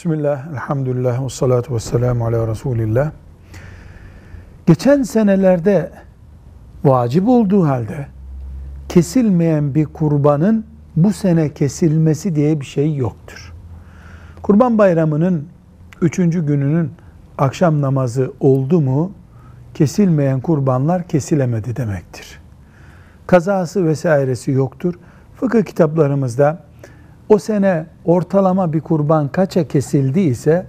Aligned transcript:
Bismillah, 0.00 0.46
elhamdülillah, 0.52 1.24
ve 1.24 1.28
salatu 1.28 1.74
ve 1.74 1.80
selamu 1.80 2.26
ala 2.26 2.48
Resulillah. 2.48 3.10
Geçen 4.66 5.02
senelerde 5.02 5.90
vacip 6.84 7.28
olduğu 7.28 7.66
halde 7.66 8.06
kesilmeyen 8.88 9.74
bir 9.74 9.86
kurbanın 9.86 10.64
bu 10.96 11.12
sene 11.12 11.54
kesilmesi 11.54 12.34
diye 12.34 12.60
bir 12.60 12.66
şey 12.66 12.96
yoktur. 12.96 13.52
Kurban 14.42 14.78
bayramının 14.78 15.46
üçüncü 16.00 16.46
gününün 16.46 16.92
akşam 17.38 17.80
namazı 17.80 18.32
oldu 18.40 18.80
mu 18.80 19.12
kesilmeyen 19.74 20.40
kurbanlar 20.40 21.08
kesilemedi 21.08 21.76
demektir. 21.76 22.40
Kazası 23.26 23.86
vesairesi 23.86 24.50
yoktur. 24.50 24.94
Fıkıh 25.36 25.62
kitaplarımızda 25.62 26.69
o 27.30 27.38
sene 27.38 27.86
ortalama 28.04 28.72
bir 28.72 28.80
kurban 28.80 29.28
kaça 29.28 29.68
kesildiyse 29.68 30.66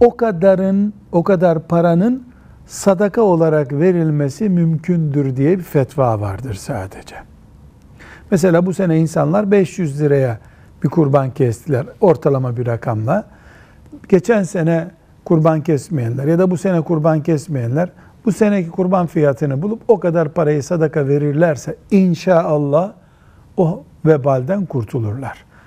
o 0.00 0.16
kadarın 0.16 0.94
o 1.12 1.24
kadar 1.24 1.66
paranın 1.66 2.26
sadaka 2.66 3.22
olarak 3.22 3.72
verilmesi 3.72 4.48
mümkündür 4.48 5.36
diye 5.36 5.58
bir 5.58 5.62
fetva 5.62 6.20
vardır 6.20 6.54
sadece. 6.54 7.16
Mesela 8.30 8.66
bu 8.66 8.74
sene 8.74 8.98
insanlar 8.98 9.50
500 9.50 10.00
liraya 10.00 10.38
bir 10.82 10.88
kurban 10.88 11.30
kestiler 11.30 11.86
ortalama 12.00 12.56
bir 12.56 12.66
rakamla. 12.66 13.24
Geçen 14.08 14.42
sene 14.42 14.90
kurban 15.24 15.60
kesmeyenler 15.60 16.24
ya 16.24 16.38
da 16.38 16.50
bu 16.50 16.56
sene 16.56 16.80
kurban 16.80 17.22
kesmeyenler 17.22 17.88
bu 18.24 18.32
seneki 18.32 18.70
kurban 18.70 19.06
fiyatını 19.06 19.62
bulup 19.62 19.82
o 19.88 20.00
kadar 20.00 20.28
parayı 20.28 20.62
sadaka 20.62 21.08
verirlerse 21.08 21.76
inşallah 21.90 22.92
o 23.56 23.84
vebalden 24.06 24.66
kurtulurlar. 24.66 25.46